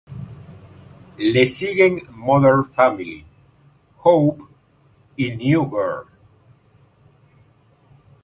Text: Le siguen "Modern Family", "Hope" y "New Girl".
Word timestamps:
Le 1.19 1.45
siguen 1.45 2.01
"Modern 2.09 2.63
Family", 2.65 3.23
"Hope" 3.97 4.41
y 5.15 5.29
"New 5.35 5.69
Girl". 5.69 6.07